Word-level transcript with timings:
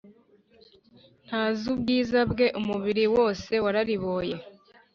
Ntazi 1.25 1.63
ubwiza 1.73 2.19
bwe 2.31 2.45
umubiri 2.59 3.03
wose 3.15 3.51
warariboye 3.63 4.35